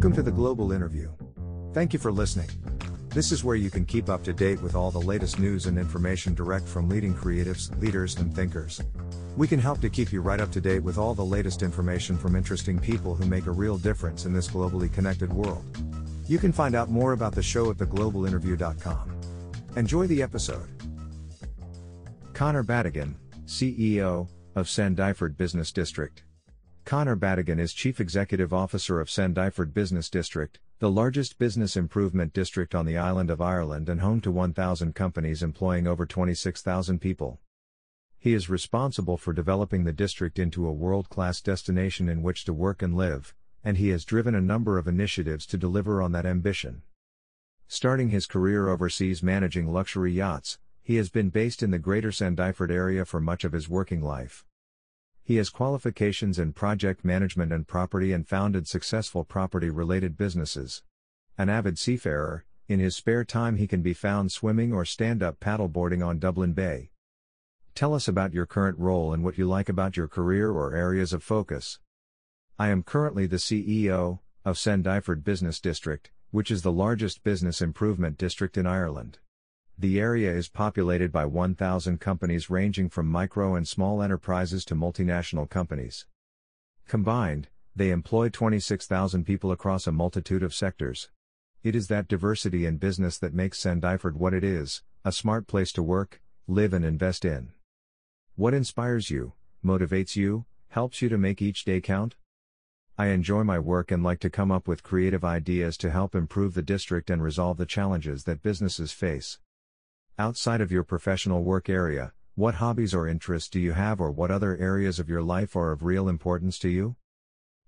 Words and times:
Welcome 0.00 0.16
to 0.16 0.22
the 0.22 0.30
Global 0.30 0.72
Interview. 0.72 1.10
Thank 1.74 1.92
you 1.92 1.98
for 1.98 2.10
listening. 2.10 2.48
This 3.10 3.32
is 3.32 3.44
where 3.44 3.54
you 3.54 3.68
can 3.68 3.84
keep 3.84 4.08
up 4.08 4.24
to 4.24 4.32
date 4.32 4.62
with 4.62 4.74
all 4.74 4.90
the 4.90 4.98
latest 4.98 5.38
news 5.38 5.66
and 5.66 5.76
information 5.76 6.32
direct 6.32 6.66
from 6.66 6.88
leading 6.88 7.12
creatives, 7.12 7.78
leaders, 7.82 8.16
and 8.16 8.34
thinkers. 8.34 8.80
We 9.36 9.46
can 9.46 9.60
help 9.60 9.82
to 9.82 9.90
keep 9.90 10.10
you 10.10 10.22
right 10.22 10.40
up 10.40 10.50
to 10.52 10.60
date 10.62 10.78
with 10.78 10.96
all 10.96 11.14
the 11.14 11.22
latest 11.22 11.60
information 11.62 12.16
from 12.16 12.34
interesting 12.34 12.78
people 12.78 13.14
who 13.14 13.26
make 13.26 13.44
a 13.44 13.50
real 13.50 13.76
difference 13.76 14.24
in 14.24 14.32
this 14.32 14.48
globally 14.48 14.90
connected 14.90 15.30
world. 15.30 15.66
You 16.26 16.38
can 16.38 16.50
find 16.50 16.74
out 16.74 16.88
more 16.88 17.12
about 17.12 17.34
the 17.34 17.42
show 17.42 17.70
at 17.70 17.76
theglobalinterview.com. 17.76 19.20
Enjoy 19.76 20.06
the 20.06 20.22
episode. 20.22 20.70
Conor 22.32 22.64
Battigan, 22.64 23.16
CEO 23.44 24.30
of 24.54 24.66
Sandyford 24.66 25.36
Business 25.36 25.70
District. 25.70 26.22
Conor 26.90 27.14
Battigan 27.14 27.60
is 27.60 27.72
Chief 27.72 28.00
Executive 28.00 28.52
Officer 28.52 29.00
of 29.00 29.06
Sandyford 29.06 29.72
Business 29.72 30.10
District, 30.10 30.58
the 30.80 30.90
largest 30.90 31.38
business 31.38 31.76
improvement 31.76 32.32
district 32.32 32.74
on 32.74 32.84
the 32.84 32.98
island 32.98 33.30
of 33.30 33.40
Ireland 33.40 33.88
and 33.88 34.00
home 34.00 34.20
to 34.22 34.32
1,000 34.32 34.92
companies 34.92 35.40
employing 35.40 35.86
over 35.86 36.04
26,000 36.04 37.00
people. 37.00 37.38
He 38.18 38.34
is 38.34 38.50
responsible 38.50 39.16
for 39.16 39.32
developing 39.32 39.84
the 39.84 39.92
district 39.92 40.36
into 40.36 40.66
a 40.66 40.72
world 40.72 41.08
class 41.08 41.40
destination 41.40 42.08
in 42.08 42.24
which 42.24 42.44
to 42.46 42.52
work 42.52 42.82
and 42.82 42.96
live, 42.96 43.36
and 43.62 43.76
he 43.76 43.90
has 43.90 44.04
driven 44.04 44.34
a 44.34 44.40
number 44.40 44.76
of 44.76 44.88
initiatives 44.88 45.46
to 45.46 45.56
deliver 45.56 46.02
on 46.02 46.10
that 46.10 46.26
ambition. 46.26 46.82
Starting 47.68 48.08
his 48.08 48.26
career 48.26 48.68
overseas 48.68 49.22
managing 49.22 49.72
luxury 49.72 50.12
yachts, 50.12 50.58
he 50.82 50.96
has 50.96 51.08
been 51.08 51.30
based 51.30 51.62
in 51.62 51.70
the 51.70 51.78
greater 51.78 52.10
Sandyford 52.10 52.72
area 52.72 53.04
for 53.04 53.20
much 53.20 53.44
of 53.44 53.52
his 53.52 53.68
working 53.68 54.02
life. 54.02 54.44
He 55.22 55.36
has 55.36 55.50
qualifications 55.50 56.38
in 56.38 56.52
project 56.52 57.04
management 57.04 57.52
and 57.52 57.66
property 57.66 58.12
and 58.12 58.26
founded 58.26 58.66
successful 58.66 59.24
property 59.24 59.70
related 59.70 60.16
businesses. 60.16 60.82
An 61.38 61.48
avid 61.48 61.78
seafarer, 61.78 62.44
in 62.68 62.80
his 62.80 62.96
spare 62.96 63.24
time 63.24 63.56
he 63.56 63.66
can 63.66 63.82
be 63.82 63.94
found 63.94 64.30
swimming 64.30 64.72
or 64.72 64.84
stand 64.84 65.22
up 65.22 65.40
paddleboarding 65.40 66.06
on 66.06 66.18
Dublin 66.18 66.52
Bay. 66.52 66.90
Tell 67.74 67.94
us 67.94 68.08
about 68.08 68.34
your 68.34 68.46
current 68.46 68.78
role 68.78 69.12
and 69.12 69.24
what 69.24 69.38
you 69.38 69.46
like 69.46 69.68
about 69.68 69.96
your 69.96 70.08
career 70.08 70.50
or 70.50 70.74
areas 70.74 71.12
of 71.12 71.22
focus. 71.22 71.78
I 72.58 72.68
am 72.68 72.82
currently 72.82 73.26
the 73.26 73.36
CEO 73.36 74.20
of 74.44 74.56
Sandyford 74.56 75.24
Business 75.24 75.60
District, 75.60 76.10
which 76.30 76.50
is 76.50 76.62
the 76.62 76.72
largest 76.72 77.22
business 77.22 77.62
improvement 77.62 78.18
district 78.18 78.56
in 78.56 78.66
Ireland. 78.66 79.18
The 79.80 79.98
area 79.98 80.30
is 80.30 80.50
populated 80.50 81.10
by 81.10 81.24
1,000 81.24 81.98
companies 82.00 82.50
ranging 82.50 82.90
from 82.90 83.06
micro 83.06 83.54
and 83.54 83.66
small 83.66 84.02
enterprises 84.02 84.62
to 84.66 84.74
multinational 84.74 85.48
companies. 85.48 86.04
Combined, 86.86 87.48
they 87.74 87.88
employ 87.88 88.28
26,000 88.28 89.24
people 89.24 89.50
across 89.50 89.86
a 89.86 89.92
multitude 89.92 90.42
of 90.42 90.52
sectors. 90.52 91.08
It 91.62 91.74
is 91.74 91.88
that 91.88 92.08
diversity 92.08 92.66
in 92.66 92.76
business 92.76 93.16
that 93.20 93.32
makes 93.32 93.58
Sandyford 93.58 94.16
what 94.16 94.34
it 94.34 94.44
is 94.44 94.82
a 95.02 95.12
smart 95.12 95.46
place 95.46 95.72
to 95.72 95.82
work, 95.82 96.20
live, 96.46 96.74
and 96.74 96.84
invest 96.84 97.24
in. 97.24 97.52
What 98.36 98.52
inspires 98.52 99.08
you, 99.08 99.32
motivates 99.64 100.14
you, 100.14 100.44
helps 100.68 101.00
you 101.00 101.08
to 101.08 101.16
make 101.16 101.40
each 101.40 101.64
day 101.64 101.80
count? 101.80 102.16
I 102.98 103.06
enjoy 103.06 103.44
my 103.44 103.58
work 103.58 103.90
and 103.90 104.02
like 104.02 104.20
to 104.20 104.28
come 104.28 104.52
up 104.52 104.68
with 104.68 104.82
creative 104.82 105.24
ideas 105.24 105.78
to 105.78 105.90
help 105.90 106.14
improve 106.14 106.52
the 106.52 106.60
district 106.60 107.08
and 107.08 107.22
resolve 107.22 107.56
the 107.56 107.64
challenges 107.64 108.24
that 108.24 108.42
businesses 108.42 108.92
face. 108.92 109.38
Outside 110.20 110.60
of 110.60 110.70
your 110.70 110.84
professional 110.84 111.42
work 111.44 111.70
area, 111.70 112.12
what 112.34 112.56
hobbies 112.56 112.92
or 112.92 113.08
interests 113.08 113.48
do 113.48 113.58
you 113.58 113.72
have 113.72 114.02
or 114.02 114.10
what 114.10 114.30
other 114.30 114.54
areas 114.58 114.98
of 114.98 115.08
your 115.08 115.22
life 115.22 115.56
are 115.56 115.72
of 115.72 115.82
real 115.82 116.10
importance 116.10 116.58
to 116.58 116.68
you? 116.68 116.96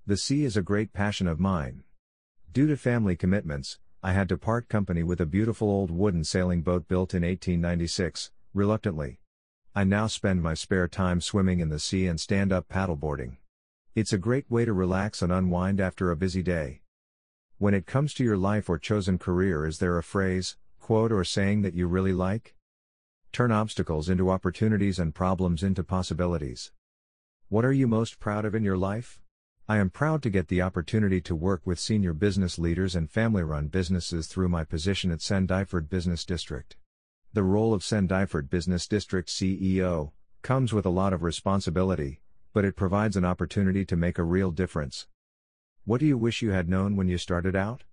The 0.07 0.19
sea 0.19 0.45
is 0.45 0.55
a 0.55 0.61
great 0.61 0.93
passion 0.93 1.27
of 1.27 1.41
mine. 1.41 1.83
Due 2.53 2.67
to 2.67 2.77
family 2.77 3.17
commitments, 3.17 3.79
I 4.03 4.13
had 4.13 4.29
to 4.29 4.37
part 4.37 4.69
company 4.69 5.03
with 5.03 5.19
a 5.19 5.25
beautiful 5.25 5.71
old 5.71 5.91
wooden 5.91 6.25
sailing 6.25 6.61
boat 6.61 6.87
built 6.89 7.15
in 7.15 7.23
1896, 7.23 8.33
reluctantly. 8.53 9.21
I 9.75 9.85
now 9.85 10.07
spend 10.07 10.43
my 10.43 10.53
spare 10.53 10.89
time 10.89 11.23
swimming 11.23 11.61
in 11.61 11.71
the 11.71 11.79
sea 11.79 12.07
and 12.07 12.21
stand 12.21 12.53
up 12.53 12.69
paddleboarding. 12.69 13.39
It's 13.95 14.13
a 14.13 14.19
great 14.19 14.51
way 14.51 14.67
to 14.67 14.75
relax 14.75 15.23
and 15.23 15.33
unwind 15.33 15.81
after 15.81 16.11
a 16.11 16.19
busy 16.19 16.43
day. 16.43 16.83
When 17.57 17.73
it 17.73 17.87
comes 17.87 18.13
to 18.15 18.25
your 18.25 18.37
life 18.37 18.69
or 18.69 18.77
chosen 18.77 19.17
career, 19.17 19.65
is 19.65 19.79
there 19.79 19.97
a 19.97 20.03
phrase, 20.03 20.59
quote 20.83 21.13
or 21.13 21.23
saying 21.23 21.63
that 21.63 21.75
you 21.75 21.87
really 21.87 22.13
like? 22.13 22.57
Turn 23.31 23.53
obstacles 23.53 24.09
into 24.09 24.31
opportunities 24.31 24.99
and 24.99 25.15
problems 25.15 25.63
into 25.63 25.85
possibilities. 25.85 26.73
What 27.49 27.65
are 27.65 27.73
you 27.73 27.87
most 27.87 28.19
proud 28.19 28.45
of 28.45 28.55
in 28.57 28.65
your 28.65 28.77
life? 28.77 29.21
I 29.69 29.79
am 29.79 29.91
proud 29.91 30.25
to 30.25 30.31
get 30.31 30.49
the 30.49 30.61
opportunity 30.61 31.21
to 31.21 31.37
work 31.37 31.63
with 31.65 31.79
senior 31.79 32.13
business 32.13 32.59
leaders 32.59 32.97
and 32.97 33.09
family 33.09 33.45
run 33.45 33.69
businesses 33.69 34.27
through 34.27 34.49
my 34.49 34.65
position 34.65 35.13
at 35.13 35.21
Sandyford 35.21 35.89
Business 35.89 36.25
District. 36.25 36.77
The 37.33 37.45
role 37.45 37.73
of 37.73 37.83
Sandyford 37.83 38.51
Business 38.51 38.89
District 38.89 39.29
CEO 39.29 40.11
comes 40.43 40.73
with 40.73 40.85
a 40.85 40.91
lot 40.91 41.13
of 41.13 41.23
responsibility, 41.23 42.21
but 42.53 42.65
it 42.65 42.75
provides 42.75 43.17
an 43.17 43.25
opportunity 43.25 43.85
to 43.85 43.97
make 43.97 44.19
a 44.19 44.25
real 44.25 44.51
difference. 44.51 45.07
What 45.85 46.01
do 46.01 46.07
you 46.07 46.19
wish 46.19 46.43
you 46.43 46.51
had 46.51 46.69
known 46.69 46.97
when 46.97 47.07
you 47.07 47.19
started 47.19 47.55
out? 47.55 47.85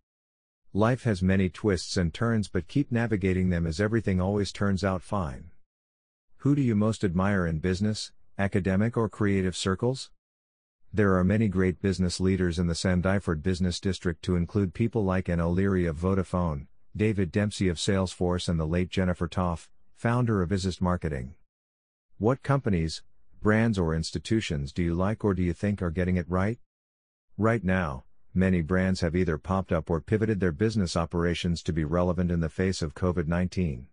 Life 0.74 1.02
has 1.06 1.24
many 1.24 1.50
twists 1.50 1.97
and 1.97 2.13
turns, 2.13 2.47
but 2.47 2.68
keep 2.68 2.91
navigating 2.91 3.50
them 3.50 3.66
as 3.66 3.81
everything 3.81 4.22
always 4.22 4.52
turns 4.52 4.84
out 4.84 5.02
fine. 5.02 5.50
Who 6.38 6.53
do 6.53 6.62
you 6.62 6.75
most 6.75 7.03
admire 7.03 7.47
in 7.47 7.57
business, 7.57 8.12
academic, 8.38 8.96
or 8.96 9.09
creative 9.09 9.57
circles? 9.57 10.12
There 10.94 11.16
are 11.16 11.24
many 11.24 11.47
great 11.47 11.81
business 11.81 12.19
leaders 12.19 12.59
in 12.59 12.68
the 12.68 12.75
Sandyford 12.75 13.41
Business 13.41 13.80
District 13.80 14.22
to 14.22 14.35
include 14.35 14.75
people 14.75 15.03
like 15.03 15.28
Anne 15.28 15.40
O'Leary 15.40 15.88
of 15.88 15.97
Vodafone, 15.97 16.68
David 16.96 17.31
Dempsey 17.31 17.68
of 17.68 17.78
Salesforce, 17.78 18.47
and 18.47 18.59
the 18.59 18.68
late 18.68 18.90
Jennifer 18.90 19.28
Toff, 19.28 19.72
founder 19.96 20.44
of 20.44 20.51
Isist 20.51 20.81
Marketing. 20.81 21.34
What 22.19 22.44
companies, 22.44 23.01
brands, 23.41 23.80
or 23.80 23.96
institutions 23.96 24.72
do 24.72 24.84
you 24.84 24.94
like 24.94 25.25
or 25.25 25.34
do 25.34 25.41
you 25.41 25.53
think 25.53 25.81
are 25.81 25.90
getting 25.90 26.16
it 26.16 26.30
right? 26.30 26.59
Right 27.40 27.63
now, 27.63 28.03
many 28.34 28.62
brands 28.62 29.02
have 29.02 29.16
either 29.16 29.38
popped 29.38 29.72
up 29.72 29.90
or 29.90 30.00
pivoted 30.00 30.40
their 30.40 30.52
business 30.52 30.96
operations 30.96 31.64
to 31.64 31.74
be 31.74 31.84
relevant 31.84 32.32
in 32.32 32.40
the 32.40 32.50
face 32.50 32.82
of 32.82 32.96
COVID 32.96 33.28
19. 33.28 33.88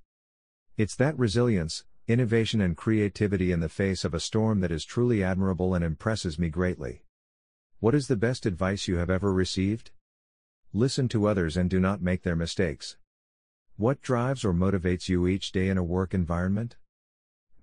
It's 0.76 0.96
that 0.96 1.18
resilience, 1.18 1.84
innovation, 2.06 2.60
and 2.60 2.76
creativity 2.76 3.50
in 3.50 3.60
the 3.60 3.68
face 3.68 4.04
of 4.04 4.14
a 4.14 4.20
storm 4.20 4.60
that 4.60 4.70
is 4.70 4.84
truly 4.84 5.22
admirable 5.22 5.74
and 5.74 5.84
impresses 5.84 6.38
me 6.38 6.48
greatly. 6.48 7.02
What 7.80 7.94
is 7.94 8.08
the 8.08 8.16
best 8.16 8.46
advice 8.46 8.86
you 8.86 8.96
have 8.96 9.10
ever 9.10 9.32
received? 9.32 9.90
Listen 10.72 11.08
to 11.08 11.26
others 11.26 11.56
and 11.56 11.68
do 11.70 11.80
not 11.80 12.02
make 12.02 12.22
their 12.22 12.36
mistakes. 12.36 12.96
What 13.76 14.02
drives 14.02 14.44
or 14.44 14.52
motivates 14.52 15.08
you 15.08 15.26
each 15.26 15.52
day 15.52 15.68
in 15.68 15.78
a 15.78 15.82
work 15.82 16.14
environment? 16.14 16.76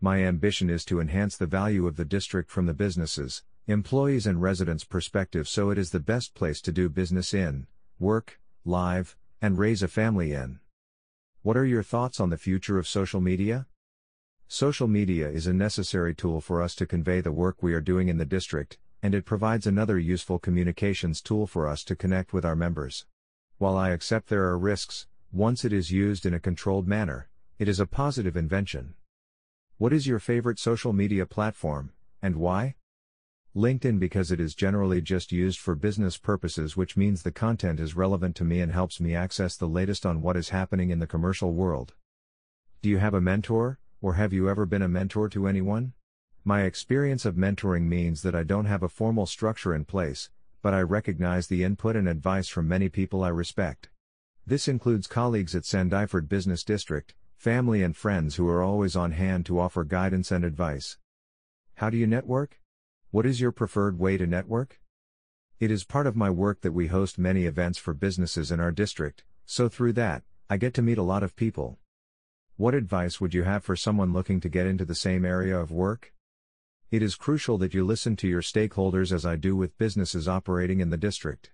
My 0.01 0.23
ambition 0.23 0.69
is 0.69 0.83
to 0.85 0.99
enhance 0.99 1.37
the 1.37 1.47
value 1.47 1.87
of 1.87 1.95
the 1.95 2.05
district 2.05 2.51
from 2.51 2.65
the 2.65 2.73
businesses, 2.73 3.43
employees 3.65 4.27
and 4.27 4.41
residents' 4.41 4.83
perspective 4.83 5.47
so 5.47 5.69
it 5.69 5.77
is 5.77 5.91
the 5.91 5.99
best 5.99 6.33
place 6.33 6.59
to 6.59 6.69
do 6.69 6.89
business 6.89 7.33
in, 7.33 7.65
work, 7.97 8.41
live, 8.65 9.15
and 9.41 9.57
raise 9.57 9.81
a 9.81 9.87
family 9.87 10.33
in. 10.33 10.59
What 11.43 11.55
are 11.55 11.65
your 11.65 11.81
thoughts 11.81 12.19
on 12.19 12.29
the 12.29 12.37
future 12.37 12.77
of 12.77 12.89
social 12.89 13.21
media? 13.21 13.67
Social 14.49 14.89
media 14.89 15.29
is 15.29 15.47
a 15.47 15.53
necessary 15.53 16.13
tool 16.13 16.41
for 16.41 16.61
us 16.61 16.75
to 16.75 16.85
convey 16.85 17.21
the 17.21 17.31
work 17.31 17.63
we 17.63 17.73
are 17.73 17.79
doing 17.79 18.09
in 18.09 18.17
the 18.17 18.25
district, 18.25 18.79
and 19.01 19.15
it 19.15 19.23
provides 19.23 19.65
another 19.65 19.97
useful 19.97 20.39
communications 20.39 21.21
tool 21.21 21.47
for 21.47 21.65
us 21.65 21.85
to 21.85 21.95
connect 21.95 22.33
with 22.33 22.43
our 22.43 22.57
members. 22.57 23.05
While 23.59 23.77
I 23.77 23.91
accept 23.91 24.27
there 24.27 24.43
are 24.43 24.59
risks, 24.59 25.07
once 25.31 25.63
it 25.63 25.71
is 25.71 25.89
used 25.89 26.25
in 26.25 26.33
a 26.33 26.39
controlled 26.39 26.85
manner, 26.85 27.29
it 27.59 27.69
is 27.69 27.79
a 27.79 27.87
positive 27.87 28.35
invention. 28.35 28.95
What 29.77 29.93
is 29.93 30.05
your 30.05 30.19
favorite 30.19 30.59
social 30.59 30.91
media 30.91 31.25
platform, 31.25 31.93
and 32.21 32.35
why? 32.35 32.75
LinkedIn 33.55 33.99
because 33.99 34.31
it 34.31 34.39
is 34.39 34.55
generally 34.55 34.99
just 34.99 35.31
used 35.31 35.59
for 35.59 35.75
business 35.75 36.17
purposes, 36.17 36.75
which 36.75 36.97
means 36.97 37.21
the 37.21 37.31
content 37.31 37.79
is 37.79 37.95
relevant 37.95 38.35
to 38.37 38.43
me 38.43 38.61
and 38.61 38.71
helps 38.71 38.99
me 38.99 39.13
access 39.13 39.55
the 39.55 39.67
latest 39.67 40.07
on 40.07 40.23
what 40.23 40.35
is 40.35 40.49
happening 40.49 40.89
in 40.89 40.97
the 40.97 41.05
commercial 41.05 41.53
world. 41.53 41.93
Do 42.81 42.89
you 42.89 42.97
have 42.97 43.13
a 43.13 43.21
mentor, 43.21 43.77
or 44.01 44.15
have 44.15 44.33
you 44.33 44.49
ever 44.49 44.65
been 44.65 44.81
a 44.81 44.87
mentor 44.87 45.29
to 45.29 45.45
anyone? 45.45 45.93
My 46.43 46.63
experience 46.63 47.25
of 47.25 47.35
mentoring 47.35 47.83
means 47.83 48.23
that 48.23 48.33
I 48.33 48.41
don't 48.41 48.65
have 48.65 48.81
a 48.81 48.89
formal 48.89 49.27
structure 49.27 49.75
in 49.75 49.85
place, 49.85 50.31
but 50.63 50.73
I 50.73 50.81
recognize 50.81 51.45
the 51.45 51.63
input 51.63 51.95
and 51.95 52.09
advice 52.09 52.47
from 52.47 52.67
many 52.67 52.89
people 52.89 53.23
I 53.23 53.29
respect. 53.29 53.89
This 54.47 54.67
includes 54.67 55.05
colleagues 55.05 55.53
at 55.53 55.61
Sandyford 55.61 56.27
Business 56.27 56.63
District, 56.63 57.13
family 57.37 57.83
and 57.83 57.95
friends 57.95 58.37
who 58.37 58.49
are 58.49 58.63
always 58.63 58.95
on 58.95 59.11
hand 59.11 59.45
to 59.45 59.59
offer 59.59 59.83
guidance 59.83 60.31
and 60.31 60.43
advice. 60.43 60.97
How 61.75 61.91
do 61.91 61.97
you 61.97 62.07
network? 62.07 62.59
What 63.13 63.27
is 63.27 63.39
your 63.39 63.51
preferred 63.51 63.99
way 63.99 64.17
to 64.17 64.25
network? 64.25 64.81
It 65.59 65.69
is 65.69 65.83
part 65.83 66.07
of 66.07 66.15
my 66.15 66.31
work 66.31 66.61
that 66.61 66.71
we 66.71 66.87
host 66.87 67.19
many 67.19 67.45
events 67.45 67.77
for 67.77 67.93
businesses 67.93 68.51
in 68.51 68.59
our 68.59 68.71
district, 68.71 69.23
so 69.45 69.69
through 69.69 69.93
that, 69.93 70.23
I 70.49 70.57
get 70.57 70.73
to 70.73 70.81
meet 70.81 70.97
a 70.97 71.03
lot 71.03 71.21
of 71.21 71.35
people. 71.35 71.77
What 72.57 72.73
advice 72.73 73.21
would 73.21 73.35
you 73.35 73.43
have 73.43 73.63
for 73.63 73.75
someone 73.75 74.13
looking 74.13 74.39
to 74.39 74.49
get 74.49 74.65
into 74.65 74.83
the 74.83 74.95
same 74.95 75.25
area 75.25 75.55
of 75.55 75.69
work? 75.69 76.11
It 76.89 77.03
is 77.03 77.13
crucial 77.13 77.59
that 77.59 77.75
you 77.75 77.85
listen 77.85 78.15
to 78.15 78.27
your 78.27 78.41
stakeholders 78.41 79.11
as 79.11 79.27
I 79.27 79.35
do 79.35 79.55
with 79.55 79.77
businesses 79.77 80.27
operating 80.27 80.79
in 80.79 80.89
the 80.89 80.97
district. 80.97 81.51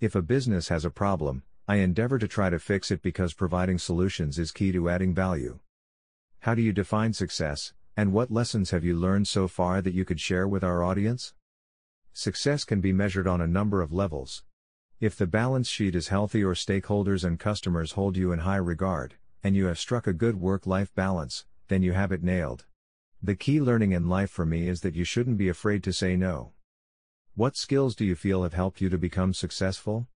If 0.00 0.16
a 0.16 0.22
business 0.22 0.70
has 0.70 0.84
a 0.84 0.90
problem, 0.90 1.44
I 1.68 1.76
endeavor 1.76 2.18
to 2.18 2.26
try 2.26 2.50
to 2.50 2.58
fix 2.58 2.90
it 2.90 3.00
because 3.00 3.32
providing 3.32 3.78
solutions 3.78 4.40
is 4.40 4.50
key 4.50 4.72
to 4.72 4.88
adding 4.88 5.14
value. 5.14 5.60
How 6.40 6.56
do 6.56 6.62
you 6.62 6.72
define 6.72 7.12
success, 7.12 7.74
and 7.96 8.12
what 8.12 8.30
lessons 8.30 8.72
have 8.72 8.84
you 8.84 8.94
learned 8.94 9.26
so 9.26 9.48
far 9.48 9.80
that 9.80 9.94
you 9.94 10.04
could 10.04 10.20
share 10.20 10.46
with 10.46 10.62
our 10.62 10.82
audience? 10.82 11.32
Success 12.12 12.64
can 12.64 12.82
be 12.82 12.92
measured 12.92 13.26
on 13.26 13.40
a 13.40 13.46
number 13.46 13.80
of 13.80 13.92
levels. 13.92 14.44
If 15.00 15.16
the 15.16 15.26
balance 15.26 15.68
sheet 15.68 15.94
is 15.94 16.08
healthy 16.08 16.44
or 16.44 16.52
stakeholders 16.52 17.24
and 17.24 17.40
customers 17.40 17.92
hold 17.92 18.16
you 18.16 18.32
in 18.32 18.40
high 18.40 18.56
regard, 18.56 19.14
and 19.42 19.56
you 19.56 19.66
have 19.66 19.78
struck 19.78 20.06
a 20.06 20.12
good 20.12 20.40
work 20.40 20.66
life 20.66 20.94
balance, 20.94 21.46
then 21.68 21.82
you 21.82 21.92
have 21.92 22.12
it 22.12 22.22
nailed. 22.22 22.66
The 23.22 23.34
key 23.34 23.60
learning 23.62 23.92
in 23.92 24.10
life 24.10 24.30
for 24.30 24.44
me 24.44 24.68
is 24.68 24.82
that 24.82 24.94
you 24.94 25.04
shouldn't 25.04 25.38
be 25.38 25.48
afraid 25.48 25.82
to 25.84 25.92
say 25.92 26.16
no. 26.16 26.52
What 27.34 27.56
skills 27.56 27.96
do 27.96 28.04
you 28.04 28.14
feel 28.14 28.42
have 28.42 28.54
helped 28.54 28.80
you 28.82 28.90
to 28.90 28.98
become 28.98 29.32
successful? 29.32 30.06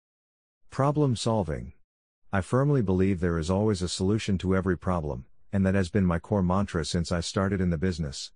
Problem 0.69 1.15
solving. 1.15 1.73
I 2.31 2.41
firmly 2.41 2.81
believe 2.81 3.19
there 3.19 3.39
is 3.39 3.49
always 3.49 3.81
a 3.81 3.89
solution 3.89 4.37
to 4.39 4.55
every 4.55 4.77
problem, 4.77 5.25
and 5.53 5.65
that 5.65 5.75
has 5.75 5.89
been 5.89 6.05
my 6.05 6.19
core 6.19 6.43
mantra 6.43 6.85
since 6.85 7.11
I 7.11 7.19
started 7.19 7.61
in 7.61 7.69
the 7.69 7.77
business. 7.77 8.31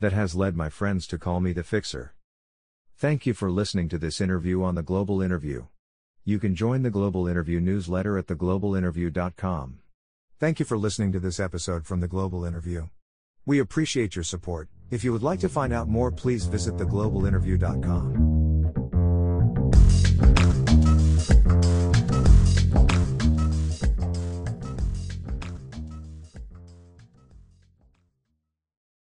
That 0.00 0.12
has 0.12 0.34
led 0.34 0.56
my 0.56 0.68
friends 0.68 1.06
to 1.08 1.18
call 1.18 1.40
me 1.40 1.52
the 1.52 1.62
fixer. 1.62 2.14
Thank 2.96 3.26
you 3.26 3.34
for 3.34 3.50
listening 3.50 3.88
to 3.90 3.98
this 3.98 4.20
interview 4.20 4.62
on 4.62 4.74
the 4.74 4.82
Global 4.82 5.20
Interview. 5.22 5.66
You 6.24 6.38
can 6.38 6.54
join 6.54 6.82
the 6.82 6.90
Global 6.90 7.28
Interview 7.28 7.60
newsletter 7.60 8.18
at 8.18 8.26
theglobalinterview.com. 8.26 9.78
Thank 10.38 10.58
you 10.58 10.66
for 10.66 10.76
listening 10.76 11.12
to 11.12 11.20
this 11.20 11.38
episode 11.38 11.86
from 11.86 12.00
the 12.00 12.08
Global 12.08 12.44
Interview. 12.44 12.88
We 13.46 13.58
appreciate 13.60 14.16
your 14.16 14.24
support. 14.24 14.68
If 14.90 15.04
you 15.04 15.12
would 15.12 15.22
like 15.22 15.40
to 15.40 15.48
find 15.48 15.72
out 15.72 15.88
more, 15.88 16.10
please 16.10 16.46
visit 16.46 16.76
theglobalinterview.com. 16.76 18.35